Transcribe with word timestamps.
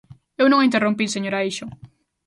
Eu 0.41 0.45
non 0.49 0.59
a 0.59 0.67
interrompín, 0.69 1.09
señora 1.15 1.43
Eixo. 1.45 1.65